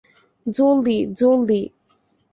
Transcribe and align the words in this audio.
জলদি, 0.45 0.97
জলদি। 1.13 1.61